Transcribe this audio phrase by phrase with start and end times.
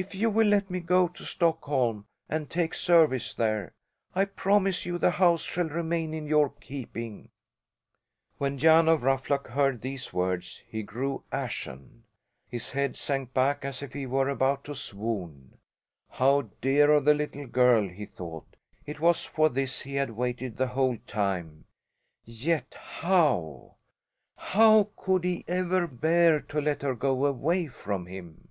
[0.00, 3.72] If you will let me go to Stockholm and take service there,
[4.14, 7.30] I promise you the house shall remain in your keeping."
[8.36, 12.04] When Jan of Ruffluck heard these words he grew ashen.
[12.48, 15.58] His head sank back as if he were about to swoon.
[16.10, 17.88] How dear of the little girl!
[17.88, 18.54] he thought.
[18.86, 21.64] It was for this he had waited the whole time
[22.24, 23.78] yet how,
[24.36, 28.44] how could he ever bear to let her go away from him?